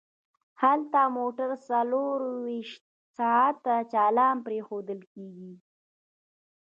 هلته 0.61 0.99
موټر 1.17 1.49
څلور 1.67 2.17
ویشت 2.43 2.83
ساعته 3.17 3.75
چالان 3.93 4.35
پریښودل 4.45 4.99
کیږي 5.13 5.53